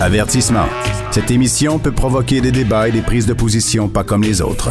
[0.00, 0.66] Avertissement.
[1.12, 4.70] Cette émission peut provoquer des débats et des prises de position pas comme les autres.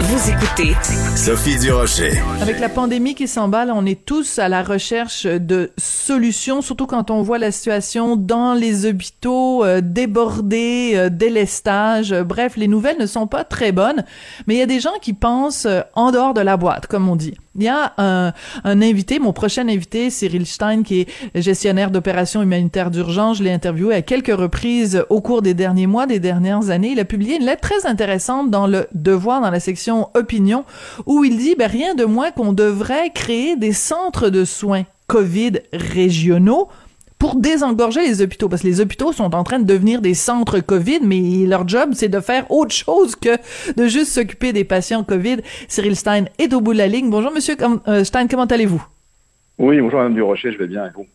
[0.00, 0.74] Vous écoutez
[1.16, 2.12] Sophie Durocher.
[2.42, 7.10] Avec la pandémie qui s'emballe, on est tous à la recherche de solutions, surtout quand
[7.10, 12.14] on voit la situation dans les hôpitaux euh, débordés, euh, délestage.
[12.14, 14.04] bref, les nouvelles ne sont pas très bonnes,
[14.46, 17.08] mais il y a des gens qui pensent euh, en dehors de la boîte, comme
[17.08, 17.34] on dit.
[17.56, 18.32] Il y a un,
[18.64, 21.08] un, invité, mon prochain invité, Cyril Stein, qui est
[21.40, 23.38] gestionnaire d'opérations humanitaires d'urgence.
[23.38, 26.90] Je l'ai interviewé à quelques reprises au cours des derniers mois, des dernières années.
[26.90, 30.64] Il a publié une lettre très intéressante dans le Devoir, dans la section Opinion,
[31.06, 35.60] où il dit ben, rien de moins qu'on devrait créer des centres de soins COVID
[35.72, 36.68] régionaux
[37.24, 40.60] pour désengorger les hôpitaux, parce que les hôpitaux sont en train de devenir des centres
[40.60, 43.38] COVID, mais leur job, c'est de faire autre chose que
[43.78, 45.38] de juste s'occuper des patients COVID.
[45.66, 47.08] Cyril Stein est au bout de la ligne.
[47.08, 47.56] Bonjour, Monsieur
[47.88, 48.86] euh, Stein, comment allez-vous?
[49.56, 51.06] Oui, bonjour, Madame Durocher, je vais bien, et vous?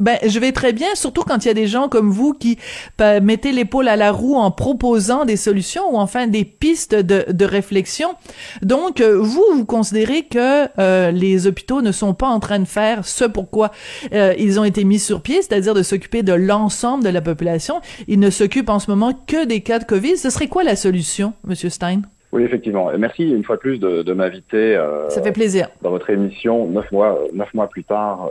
[0.00, 2.56] Ben, je vais très bien, surtout quand il y a des gens comme vous qui
[2.98, 7.24] ben, mettez l'épaule à la roue en proposant des solutions ou enfin des pistes de,
[7.32, 8.10] de réflexion.
[8.62, 12.64] Donc, euh, vous, vous considérez que euh, les hôpitaux ne sont pas en train de
[12.64, 13.72] faire ce pourquoi
[14.12, 17.80] euh, ils ont été mis sur pied, c'est-à-dire de s'occuper de l'ensemble de la population.
[18.06, 20.16] Ils ne s'occupent en ce moment que des cas de COVID.
[20.16, 22.02] Ce serait quoi la solution, Monsieur Stein?
[22.30, 22.90] Oui, effectivement.
[22.96, 24.78] Merci une fois de plus de, de m'inviter.
[25.08, 25.68] Ça fait plaisir.
[25.82, 28.30] Dans votre émission, neuf mois, neuf mois plus tard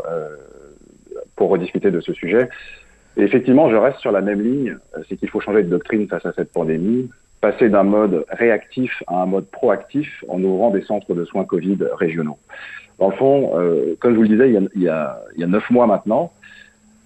[1.37, 2.49] pour rediscuter de ce sujet.
[3.15, 6.25] Et effectivement, je reste sur la même ligne, c'est qu'il faut changer de doctrine face
[6.25, 11.13] à cette pandémie, passer d'un mode réactif à un mode proactif en ouvrant des centres
[11.13, 12.37] de soins Covid régionaux.
[12.99, 15.47] Dans le fond, euh, comme je vous le disais, il y a, il y a
[15.47, 16.33] neuf mois maintenant,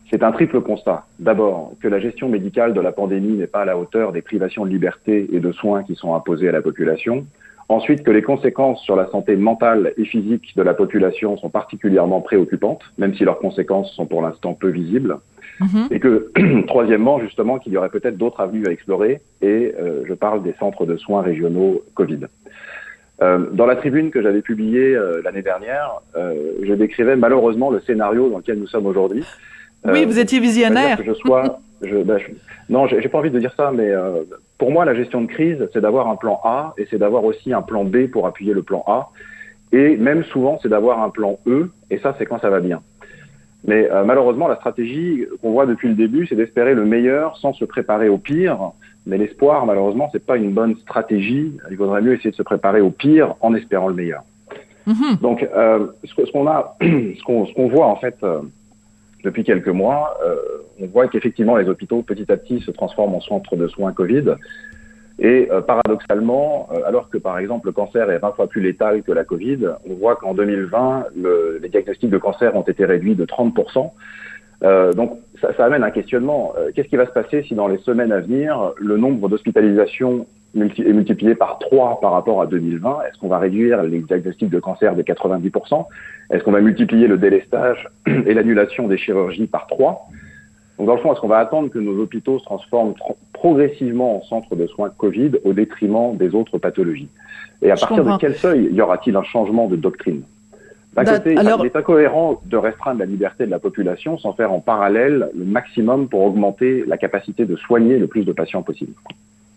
[0.09, 1.05] c'est un triple constat.
[1.19, 4.65] D'abord, que la gestion médicale de la pandémie n'est pas à la hauteur des privations
[4.65, 7.25] de liberté et de soins qui sont imposées à la population.
[7.71, 12.19] Ensuite, que les conséquences sur la santé mentale et physique de la population sont particulièrement
[12.19, 15.19] préoccupantes, même si leurs conséquences sont pour l'instant peu visibles.
[15.61, 15.87] Mm-hmm.
[15.93, 16.31] Et que,
[16.67, 20.53] troisièmement, justement, qu'il y aurait peut-être d'autres avenues à explorer, et euh, je parle des
[20.59, 22.27] centres de soins régionaux Covid.
[23.21, 28.29] Euh, dans la tribune que j'avais publiée euh, l'année dernière, je décrivais malheureusement le scénario
[28.29, 29.23] dans lequel nous sommes aujourd'hui.
[29.85, 30.97] Oui, vous étiez visionnaire.
[30.97, 32.27] Que je sois, je, ben, je,
[32.69, 33.91] non, j'ai pas envie de dire ça, mais
[34.57, 37.51] pour moi, la gestion de crise, c'est d'avoir un plan A et c'est d'avoir aussi
[37.51, 39.09] un plan B pour appuyer le plan A.
[39.71, 42.81] Et même souvent, c'est d'avoir un plan E, et ça, c'est quand ça va bien.
[43.65, 47.53] Mais euh, malheureusement, la stratégie qu'on voit depuis le début, c'est d'espérer le meilleur sans
[47.53, 48.71] se préparer au pire.
[49.05, 51.57] Mais l'espoir, malheureusement, c'est pas une bonne stratégie.
[51.69, 54.23] Il vaudrait mieux essayer de se préparer au pire en espérant le meilleur.
[54.87, 55.21] Mm-hmm.
[55.21, 58.41] Donc, euh, ce qu'on a, ce qu'on qu voit en fait euh,
[59.23, 60.35] depuis quelques mois, euh,
[60.79, 64.35] on voit qu'effectivement les hôpitaux petit à petit se transforment en centres de soins Covid.
[65.19, 69.03] Et euh, paradoxalement, euh, alors que par exemple le cancer est 20 fois plus létal
[69.03, 73.15] que la Covid, on voit qu'en 2020, le, les diagnostics de cancer ont été réduits
[73.15, 73.91] de 30%.
[74.63, 76.53] Euh, donc ça, ça, amène un questionnement.
[76.73, 80.81] Qu'est-ce qui va se passer si dans les semaines à venir, le nombre d'hospitalisations multi
[80.81, 84.59] est multiplié par 3 par rapport à 2020 Est-ce qu'on va réduire les diagnostics de
[84.59, 85.85] cancer de 90%
[86.29, 90.09] Est-ce qu'on va multiplier le délestage et l'annulation des chirurgies par 3
[90.77, 92.95] donc dans le fond, est-ce qu'on va attendre que nos hôpitaux se transforment
[93.33, 97.09] progressivement en centres de soins Covid au détriment des autres pathologies?
[97.61, 98.15] Et à Je partir comprends.
[98.15, 100.23] de quel seuil y aura-t-il un changement de doctrine?
[100.93, 101.59] D'un côté, alors...
[101.61, 105.45] il est incohérent de restreindre la liberté de la population sans faire en parallèle le
[105.45, 108.93] maximum pour augmenter la capacité de soigner le plus de patients possible.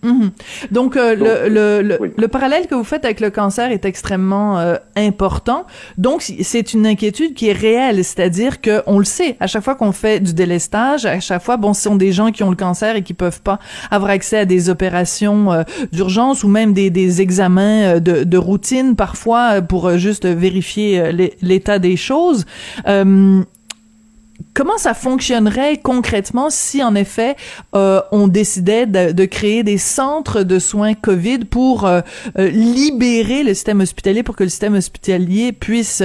[0.05, 0.31] Mmh.
[0.71, 2.11] Donc, euh, Donc, le, le, le, oui.
[2.17, 5.67] le, parallèle que vous faites avec le cancer est extrêmement euh, important.
[5.99, 9.75] Donc, c'est une inquiétude qui est réelle, c'est-à-dire que on le sait, à chaque fois
[9.75, 12.57] qu'on fait du délestage, à chaque fois, bon, ce sont des gens qui ont le
[12.57, 13.59] cancer et qui peuvent pas
[13.91, 18.39] avoir accès à des opérations euh, d'urgence ou même des, des examens euh, de, de,
[18.39, 22.45] routine parfois pour euh, juste vérifier l'état des choses.
[24.55, 27.35] Comment ça fonctionnerait concrètement si, en effet,
[27.75, 32.03] euh, on décidait de, créer des centres de soins COVID pour euh,
[32.39, 36.05] euh, libérer le système hospitalier, pour que le système hospitalier puisse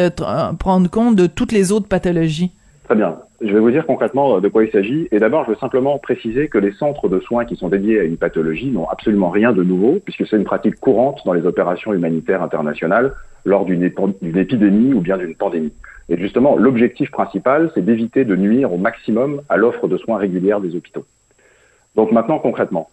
[0.58, 2.52] prendre compte de toutes les autres pathologies?
[2.86, 3.18] Très bien.
[3.42, 5.08] Je vais vous dire concrètement de quoi il s'agit.
[5.12, 8.04] Et d'abord, je veux simplement préciser que les centres de soins qui sont dédiés à
[8.04, 11.94] une pathologie n'ont absolument rien de nouveau, puisque c'est une pratique courante dans les opérations
[11.94, 13.14] humanitaires internationales
[13.46, 15.72] lors d'une épidémie ou bien d'une pandémie.
[16.10, 20.60] Et justement, l'objectif principal, c'est d'éviter de nuire au maximum à l'offre de soins régulière
[20.60, 21.06] des hôpitaux.
[21.96, 22.90] Donc maintenant, concrètement,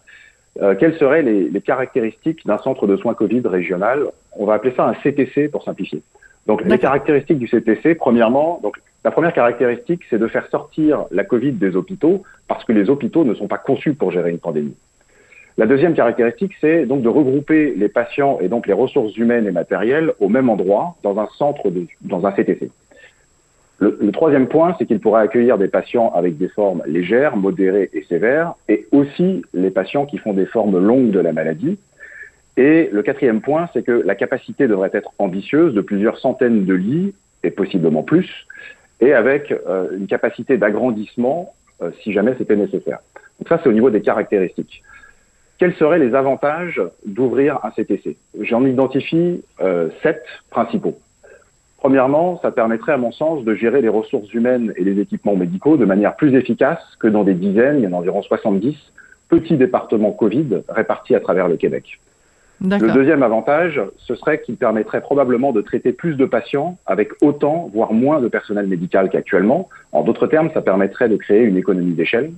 [0.61, 4.05] euh, quelles seraient les, les caractéristiques d'un centre de soins Covid régional?
[4.31, 6.01] On va appeler ça un CTC pour simplifier.
[6.45, 8.77] Donc les caractéristiques du CTC, premièrement, donc
[9.07, 13.23] la première caractéristique, c'est de faire sortir la Covid des hôpitaux parce que les hôpitaux
[13.23, 14.75] ne sont pas conçus pour gérer une pandémie.
[15.57, 19.51] La deuxième caractéristique, c'est donc de regrouper les patients et donc les ressources humaines et
[19.51, 22.69] matérielles au même endroit dans un centre, de, dans un CTC.
[23.79, 27.89] Le, le troisième point, c'est qu'il pourrait accueillir des patients avec des formes légères, modérées
[27.93, 31.79] et sévères, et aussi les patients qui font des formes longues de la maladie.
[32.57, 36.73] Et le quatrième point, c'est que la capacité devrait être ambitieuse de plusieurs centaines de
[36.73, 37.13] lits,
[37.43, 38.47] et possiblement plus,
[38.99, 42.99] et avec euh, une capacité d'agrandissement euh, si jamais c'était nécessaire.
[43.39, 44.83] Donc ça, c'est au niveau des caractéristiques.
[45.59, 50.97] Quels seraient les avantages d'ouvrir un CTC J'en identifie euh, sept principaux.
[51.77, 55.77] Premièrement, ça permettrait, à mon sens, de gérer les ressources humaines et les équipements médicaux
[55.77, 58.75] de manière plus efficace que dans des dizaines, il y en a environ 70,
[59.29, 61.99] petits départements Covid répartis à travers le Québec.
[62.59, 67.69] Le deuxième avantage, ce serait qu'il permettrait probablement de traiter plus de patients avec autant,
[67.73, 69.69] voire moins de personnel médical qu'actuellement.
[69.91, 72.31] En d'autres termes, ça permettrait de créer une économie d'échelle.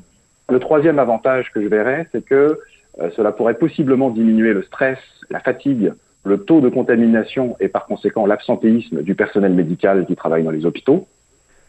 [0.50, 2.60] Le troisième avantage que je verrais, c'est que
[3.00, 4.98] euh, cela pourrait possiblement diminuer le stress,
[5.30, 5.94] la fatigue,
[6.26, 10.66] le taux de contamination et par conséquent l'absentéisme du personnel médical qui travaille dans les
[10.66, 11.08] hôpitaux.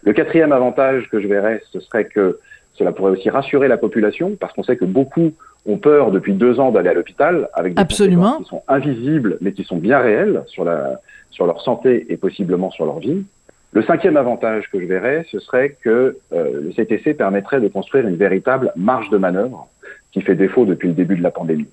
[0.02, 2.40] Le quatrième avantage que je verrais, ce serait que
[2.72, 5.32] cela pourrait aussi rassurer la population parce qu'on sait que beaucoup
[5.66, 8.38] ont peur depuis deux ans d'aller à l'hôpital avec des Absolument.
[8.38, 12.70] qui sont invisibles mais qui sont bien réels sur, la, sur leur santé et possiblement
[12.70, 13.24] sur leur vie.
[13.72, 18.06] Le cinquième avantage que je verrais, ce serait que euh, le CTC permettrait de construire
[18.06, 19.68] une véritable marge de manœuvre
[20.12, 21.68] qui fait défaut depuis le début de la pandémie.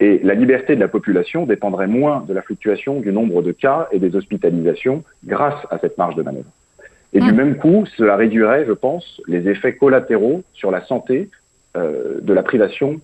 [0.00, 3.88] Et la liberté de la population dépendrait moins de la fluctuation du nombre de cas
[3.92, 6.50] et des hospitalisations grâce à cette marge de manœuvre.
[7.12, 7.36] Et du hmm.
[7.36, 11.28] même coup, cela réduirait, je pense, les effets collatéraux sur la santé
[11.76, 13.00] euh, de la privation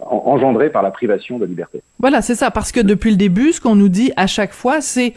[0.00, 1.82] engendré par la privation de liberté.
[1.98, 4.80] Voilà, c'est ça, parce que depuis le début, ce qu'on nous dit à chaque fois,
[4.80, 5.14] c'est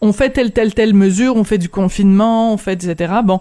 [0.00, 3.14] on fait telle, telle, telle mesure, on fait du confinement, on fait, etc.
[3.24, 3.40] Bon,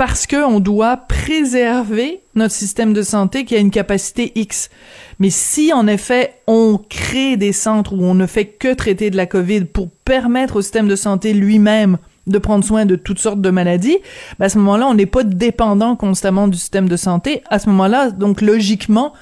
[0.00, 4.70] parce que on doit préserver notre système de santé qui a une capacité X.
[5.18, 9.18] Mais si, en effet, on crée des centres où on ne fait que traiter de
[9.18, 13.42] la COVID pour permettre au système de santé lui-même de prendre soin de toutes sortes
[13.42, 13.98] de maladies,
[14.38, 17.42] ben à ce moment-là, on n'est pas dépendant constamment du système de santé.
[17.50, 19.12] À ce moment-là, donc logiquement,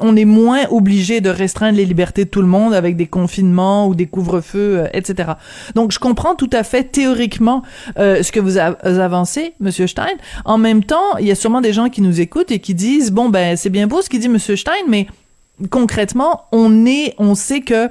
[0.00, 3.86] on est moins obligé de restreindre les libertés de tout le monde avec des confinements
[3.86, 5.32] ou des couvre-feux, euh, etc.
[5.74, 7.62] Donc, je comprends tout à fait théoriquement
[7.98, 10.06] euh, ce que vous avancez, Monsieur Stein.
[10.44, 13.10] En même temps, il y a sûrement des gens qui nous écoutent et qui disent
[13.10, 15.06] bon ben c'est bien beau ce qu'il dit Monsieur Stein, mais
[15.70, 17.88] concrètement, on est, on sait que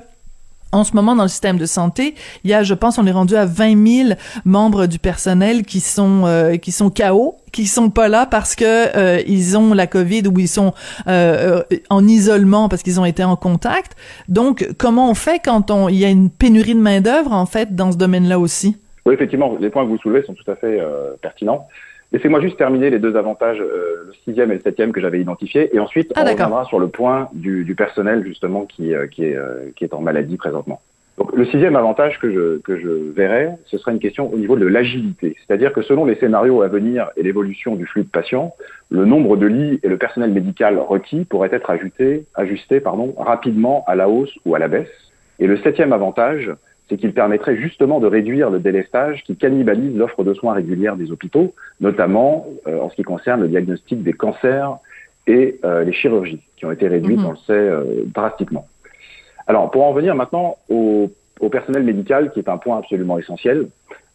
[0.74, 2.14] en ce moment, dans le système de santé,
[2.44, 4.10] il y a, je pense, on est rendu à 20 000
[4.44, 8.64] membres du personnel qui sont euh, qui sont KO, qui sont pas là parce que
[8.66, 10.74] euh, ils ont la COVID ou ils sont
[11.08, 13.94] euh, en isolement parce qu'ils ont été en contact.
[14.30, 17.46] Donc, comment on fait quand on il y a une pénurie de main d'œuvre en
[17.46, 18.78] fait dans ce domaine-là aussi?
[19.06, 20.80] Oui, effectivement, les points que vous soulevez sont tout à fait
[21.22, 21.68] pertinents.
[22.14, 25.76] Laissez-moi juste terminer les deux avantages, euh, le sixième et le septième que j'avais identifiés,
[25.76, 29.26] et ensuite ah, on reviendra sur le point du, du personnel justement qui, euh, qui,
[29.26, 30.80] est, euh, qui est en maladie présentement.
[31.18, 34.56] Donc, le sixième avantage que je, que je verrais, ce serait une question au niveau
[34.56, 35.36] de l'agilité.
[35.40, 38.54] C'est-à-dire que selon les scénarios à venir et l'évolution du flux de patients,
[38.92, 43.84] le nombre de lits et le personnel médical requis pourraient être ajustés, ajustés pardon, rapidement
[43.88, 44.92] à la hausse ou à la baisse.
[45.40, 46.52] Et le septième avantage,
[46.88, 51.12] c'est qu'il permettrait justement de réduire le délestage qui cannibalise l'offre de soins régulière des
[51.12, 54.78] hôpitaux, notamment euh, en ce qui concerne le diagnostic des cancers
[55.26, 57.26] et euh, les chirurgies, qui ont été réduites, mhm.
[57.26, 58.68] on le sait, euh, drastiquement.
[59.48, 61.10] Alors, pour en venir maintenant au,
[61.40, 63.68] au, personnel médical, qui est un point absolument essentiel,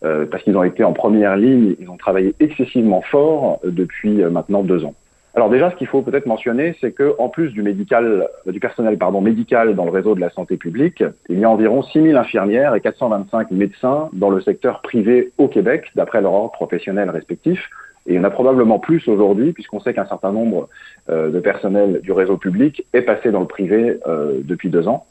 [0.03, 4.85] parce qu'ils ont été en première ligne, ils ont travaillé excessivement fort depuis maintenant deux
[4.85, 4.95] ans.
[5.35, 8.99] Alors déjà, ce qu'il faut peut-être mentionner, c'est que en plus du médical, du personnel
[8.99, 12.75] pardon médical dans le réseau de la santé publique, il y a environ 6000 infirmières
[12.75, 17.71] et 425 médecins dans le secteur privé au Québec, d'après leur ordre professionnel respectif.
[18.07, 20.69] Et il y en a probablement plus aujourd'hui, puisqu'on sait qu'un certain nombre
[21.09, 25.07] euh, de personnel du réseau public est passé dans le privé euh, depuis deux ans.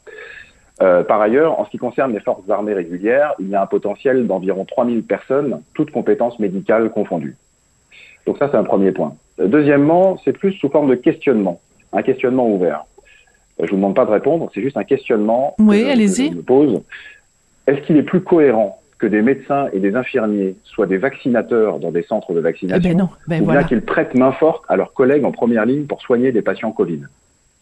[0.82, 3.66] Euh, par ailleurs, en ce qui concerne les forces armées régulières, il y a un
[3.66, 7.36] potentiel d'environ 3000 personnes, toutes compétences médicales confondues.
[8.26, 9.14] Donc ça, c'est un premier point.
[9.38, 11.60] Deuxièmement, c'est plus sous forme de questionnement,
[11.92, 12.84] un questionnement ouvert.
[13.60, 16.82] Je vous demande pas de répondre, c'est juste un questionnement oui, que, je me pose.
[17.66, 21.90] Est-ce qu'il est plus cohérent que des médecins et des infirmiers soient des vaccinateurs dans
[21.90, 24.76] des centres de vaccination, eh ben non, ben ou bien qu'ils prêtent main forte à
[24.76, 27.00] leurs collègues en première ligne pour soigner des patients Covid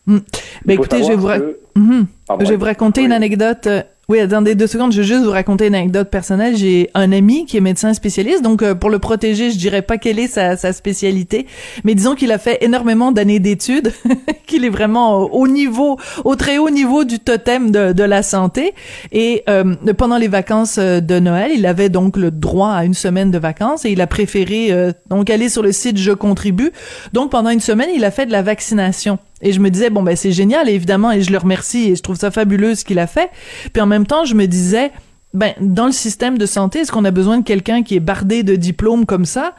[0.06, 0.18] hmm.
[0.66, 1.28] ben écoutez, je vais, vous,
[1.76, 2.06] mhm.
[2.40, 5.30] je vais vous raconter une anecdote euh, oui, attendez deux secondes, je vais juste vous
[5.30, 6.56] raconter une anecdote personnelle.
[6.56, 9.98] J'ai un ami qui est médecin spécialiste, donc euh, pour le protéger, je dirais pas
[9.98, 11.46] quelle est sa, spécialité,
[11.84, 13.92] mais disons qu'il a fait énormément d'années d'études,
[14.48, 18.74] qu'il est vraiment au niveau, au très haut niveau du totem de, de la santé.
[19.12, 22.94] Et euh, pendant les vacances euh, de Noël, il avait donc le droit à une
[22.94, 26.72] semaine de vacances et il a préféré donc aller sur le site Je contribue.
[27.12, 29.20] Donc pendant une semaine, il a fait de la vaccination.
[29.42, 32.02] Et je me disais, bon, ben c'est génial, évidemment, et je le remercie, et je
[32.02, 33.30] trouve ça fabuleux ce qu'il a fait.
[33.72, 34.90] Puis en même temps, je me disais,
[35.32, 38.42] ben dans le système de santé, est-ce qu'on a besoin de quelqu'un qui est bardé
[38.42, 39.54] de diplômes comme ça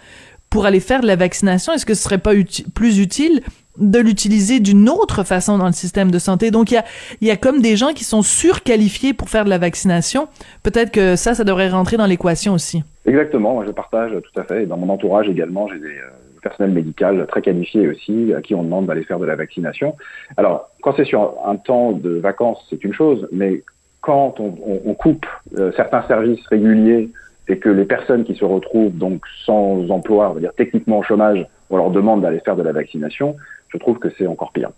[0.50, 1.74] pour aller faire de la vaccination?
[1.74, 2.34] Est-ce que ce serait pas
[2.74, 3.42] plus utile
[3.78, 6.52] de l'utiliser d'une autre façon dans le système de santé?
[6.52, 6.86] Donc il y a
[7.22, 10.28] y a comme des gens qui sont surqualifiés pour faire de la vaccination.
[10.62, 12.84] Peut-être que ça ça devrait rentrer dans l'équation aussi.
[13.06, 14.66] Exactement, moi je partage tout à fait.
[14.66, 18.64] dans mon entourage également, j'ai des euh, personnel médical très qualifié aussi à qui on
[18.64, 19.96] demande d'aller faire de la vaccination.
[20.38, 23.64] Alors quand c'est sur un temps de vacances, c'est une chose, mais
[24.02, 24.56] quand on,
[24.86, 27.10] on, coupe euh, certains services réguliers
[27.48, 31.04] et que les personnes qui se retrouvent donc sans emploi, on va dire techniquement au
[31.04, 33.36] chômage, on leur demande d'aller faire de la vaccination,
[33.70, 34.72] je trouve que c'est encore pire.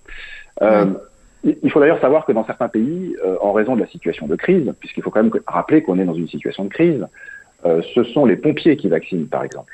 [0.62, 0.86] Euh,
[1.44, 4.36] il faut d'ailleurs savoir que dans certains pays, euh, en raison de la situation de
[4.36, 7.06] crise, puisqu'il faut quand même rappeler qu'on est dans une situation de crise,
[7.66, 9.74] euh, ce sont les pompiers qui vaccinent, par exemple.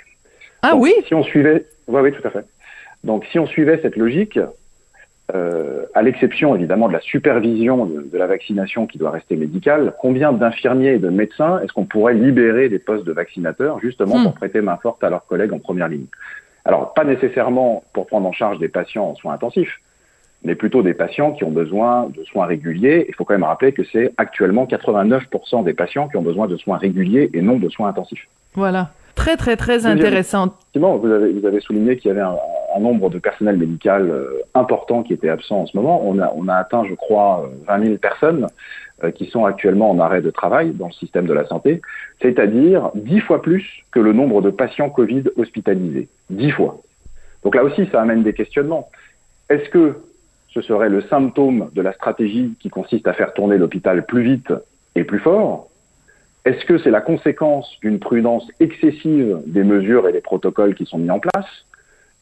[0.61, 2.45] Ah oui Si on suivait, oui, oui, tout à fait.
[3.03, 4.39] Donc, si on suivait cette logique,
[5.33, 10.33] euh, à l'exception évidemment de la supervision de, la vaccination qui doit rester médicale, combien
[10.33, 14.23] d'infirmiers et de médecins est-ce qu'on pourrait libérer des postes de vaccinateurs justement hmm.
[14.23, 16.07] pour prêter main forte à leurs collègues en première ligne?
[16.65, 19.79] Alors, pas nécessairement pour prendre en charge des patients en soins intensifs,
[20.43, 23.05] mais plutôt des patients qui ont besoin de soins réguliers.
[23.07, 26.57] Il faut quand même rappeler que c'est actuellement 89% des patients qui ont besoin de
[26.57, 28.27] soins réguliers et non de soins intensifs.
[28.53, 28.91] Voilà.
[29.19, 30.55] Très, très, très intéressant.
[30.61, 34.41] Effectivement, vous avez, vous avez souligné qu'il y avait un, nombre de personnel médical euh,
[34.53, 36.01] important qui était absent en ce moment.
[36.05, 38.47] On a, on a atteint, je crois, 20 euh, 000 personnes
[39.03, 41.81] euh, qui sont actuellement en arrêt de travail dans le système de la santé,
[42.21, 46.07] c'est-à-dire dix fois plus que le nombre de patients Covid hospitalisés.
[46.29, 46.79] Dix fois.
[47.43, 48.89] Donc là aussi, ça amène des questionnements.
[49.49, 49.97] Est-ce que
[50.53, 54.53] ce serait le symptôme de la stratégie qui consiste à faire tourner l'hôpital plus vite
[54.95, 55.68] et plus fort
[56.45, 60.97] Est-ce que c'est la conséquence d'une prudence excessive des mesures et des protocoles qui sont
[60.97, 61.65] mis en place?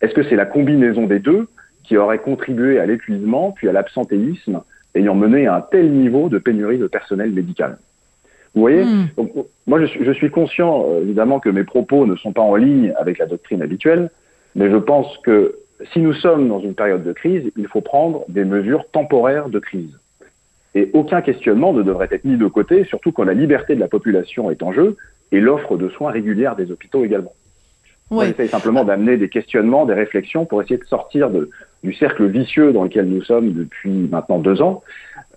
[0.02, 1.48] Est-ce que c'est la combinaison des deux
[1.84, 4.62] qui aurait contribué à l'épuisement puis à l'absentéisme
[4.96, 7.78] ayant mené à un tel niveau de pénurie de personnel médical?
[8.56, 9.08] Vous voyez hmm.
[9.18, 9.32] Donc,
[9.68, 13.20] Moi, je suis, conscient, euh, évidemment, que mes propos ne sont pas en ligne avec
[13.20, 14.10] la doctrine habituelle,
[14.56, 15.60] mais je pense que
[15.94, 19.60] si nous sommes dans une période de crise, il faut prendre des mesures temporaires de
[19.60, 19.96] crise.
[20.76, 23.88] Et aucun questionnement ne devrait être mis de côté, surtout quand la liberté de la
[23.88, 24.98] population est en jeu
[25.32, 27.34] et l'offre de soins régulières des hôpitaux également.
[28.10, 31.50] On essaye simplement d'amener des questionnements, des réflexions pour essayer de sortir de,
[31.84, 34.82] du cercle vicieux dans lequel nous sommes depuis maintenant deux ans,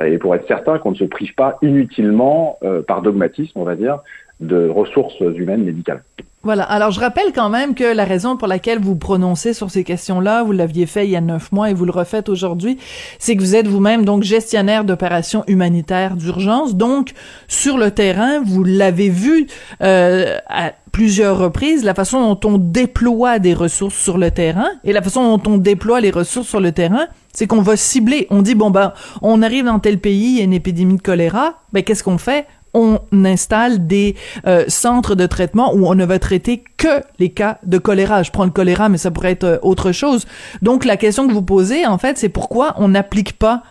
[0.05, 3.75] et pour être certain qu'on ne se prive pas inutilement, euh, par dogmatisme, on va
[3.75, 3.99] dire,
[4.39, 6.05] de ressources humaines médicales.
[6.43, 6.63] Voilà.
[6.63, 10.43] Alors, je rappelle quand même que la raison pour laquelle vous prononcez sur ces questions-là,
[10.43, 12.79] vous l'aviez fait il y a neuf mois et vous le refaites aujourd'hui,
[13.19, 16.77] c'est que vous êtes vous-même donc gestionnaire d'opérations humanitaires d'urgence.
[16.77, 17.13] Donc,
[17.47, 19.49] sur le terrain, vous l'avez vu
[19.83, 24.95] euh, à plusieurs reprises, la façon dont on déploie des ressources sur le terrain et
[24.95, 28.27] la façon dont on déploie les ressources sur le terrain, c'est qu'on va cibler.
[28.31, 31.03] On dit bon ben, on arrive dans tel pays, il y a une épidémie de
[31.03, 32.47] choléra, ben qu'est-ce qu'on fait?
[32.75, 37.59] On installe des euh, centres de traitement où on ne va traiter que les cas
[37.65, 38.23] de choléra.
[38.23, 40.27] Je prends le choléra, mais ça pourrait être euh, autre chose.
[40.63, 43.63] Donc la question que vous posez, en fait, c'est pourquoi on n'applique pas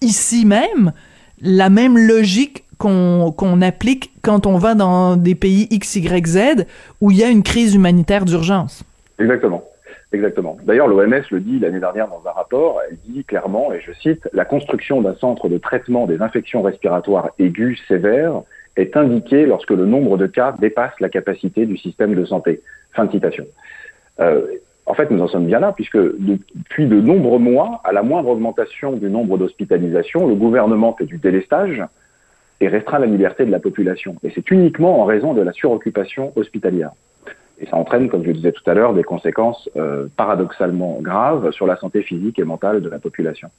[0.00, 0.92] ici même
[1.40, 6.38] la même logique qu'on applique quand on va dans des pays X, Y, Z
[7.00, 8.82] où il y a une crise humanitaire d'urgence?
[9.18, 9.62] Exactement.
[10.14, 10.56] Exactement.
[10.62, 14.28] D'ailleurs, l'OMS le dit l'année dernière dans un rapport, elle dit clairement, et je cite,
[14.32, 18.42] la construction d'un centre de traitement des infections respiratoires aiguës sévères
[18.76, 22.62] est indiquée lorsque le nombre de cas dépasse la capacité du système de santé.
[22.92, 23.44] Fin de citation.
[24.20, 24.46] Euh,
[24.86, 28.28] en fait, nous en sommes bien là, puisque depuis de nombreux mois, à la moindre
[28.28, 31.82] augmentation du nombre d'hospitalisations, le gouvernement fait du délestage
[32.60, 34.14] et restreint la liberté de la population.
[34.22, 36.92] Et c'est uniquement en raison de la suroccupation hospitalière.
[37.58, 41.50] Et ça entraîne, comme je le disais tout à l'heure, des conséquences euh, paradoxalement graves
[41.52, 43.50] sur la santé physique et mentale de la population.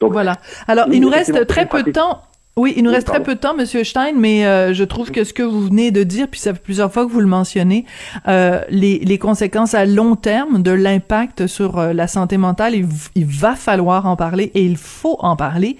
[0.00, 0.36] Donc, voilà.
[0.66, 2.22] Alors, il nous reste très peu de temps.
[2.56, 5.22] Oui, il nous reste très peu de temps, Monsieur Stein, mais euh, je trouve que
[5.22, 7.84] ce que vous venez de dire, puis ça fait plusieurs fois que vous le mentionnez,
[8.26, 12.88] euh, les, les, conséquences à long terme de l'impact sur euh, la santé mentale, il,
[13.14, 15.76] il, va falloir en parler et il faut en parler.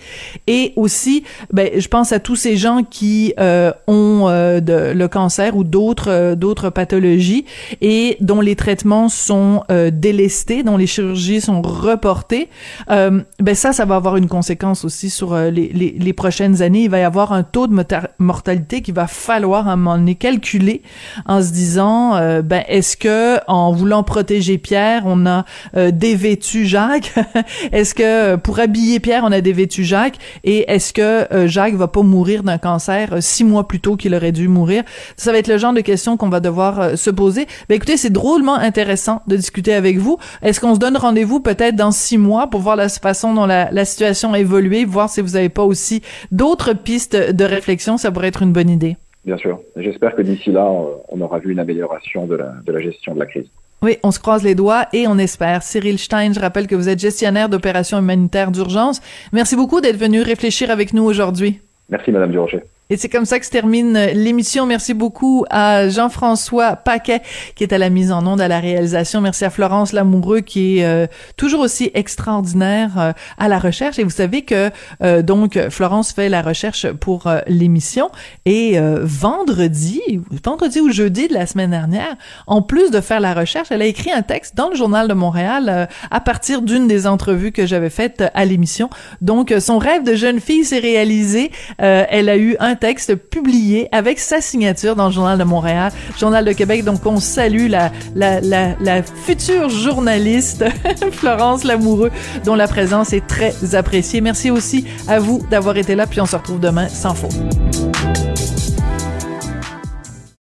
[0.47, 5.57] Et aussi, ben, je pense à tous ces gens qui euh, ont de, le cancer
[5.57, 7.47] ou d'autres d'autres pathologies
[7.81, 12.49] et dont les traitements sont délestés, dont les chirurgies sont reportées.
[12.89, 13.25] ben
[13.55, 16.99] ça, ça va avoir une conséquence aussi sur les, les, les prochaines années, il va
[16.99, 17.75] y avoir un taux de
[18.19, 20.83] mortalité qu'il va falloir à un moment donné calculer
[21.27, 25.45] en se disant, euh, ben est-ce que en voulant protéger Pierre, on a
[25.77, 27.13] euh, dévêtu Jacques?
[27.73, 30.17] Est-ce que euh, pour habiller Pierre, on a dévêtu Jacques?
[30.45, 34.33] Et est-ce que Jacques va pas mourir d'un cancer six mois plus tôt qu'il aurait
[34.33, 34.85] dû mourir?
[35.17, 37.47] Ça va être le genre de questions qu'on va devoir se poser.
[37.69, 40.19] Ben écoutez, c'est drôlement intéressant de discuter avec vous.
[40.43, 43.85] Est-ce qu'on se donne rendez-vous peut-être dans six mois pour voir la façon dont la,
[43.85, 46.03] situation a évolué, voir si vous n'avez pas aussi
[46.51, 48.97] d'autres pistes de réflexion, ça pourrait être une bonne idée.
[49.25, 49.61] Bien sûr.
[49.77, 50.69] J'espère que d'ici là,
[51.09, 53.47] on aura vu une amélioration de la, de la gestion de la crise.
[53.83, 55.63] Oui, on se croise les doigts et on espère.
[55.63, 59.01] Cyril Stein, je rappelle que vous êtes gestionnaire d'opérations humanitaires d'urgence.
[59.33, 61.61] Merci beaucoup d'être venu réfléchir avec nous aujourd'hui.
[61.89, 62.63] Merci, Madame Durocher.
[62.91, 64.67] Et c'est comme ça que se termine l'émission.
[64.67, 67.23] Merci beaucoup à Jean-François Paquet
[67.55, 69.21] qui est à la mise en onde, à la réalisation.
[69.21, 71.07] Merci à Florence Lamoureux qui est euh,
[71.37, 74.01] toujours aussi extraordinaire euh, à la recherche.
[74.01, 74.71] Et vous savez que
[75.05, 78.11] euh, donc Florence fait la recherche pour l'émission.
[78.45, 80.01] Et vendredi,
[80.45, 82.17] vendredi ou jeudi de la semaine dernière,
[82.49, 85.15] en plus de faire la recherche, elle a écrit un texte dans le journal de
[85.15, 88.91] Montréal à partir d'une des entrevues que j'avais faites à l'émission.
[89.21, 91.53] Donc son rêve de jeune fille s'est réalisé.
[91.79, 96.45] elle a eu un texte publié avec sa signature dans le Journal de Montréal, Journal
[96.45, 96.85] de Québec.
[96.85, 100.65] Donc, on salue la, la, future journaliste
[101.13, 102.11] Florence Lamoureux,
[102.45, 104.21] dont la présence est très appréciée.
[104.21, 107.35] Merci aussi à vous d'avoir été là, puis on se retrouve demain sans faute.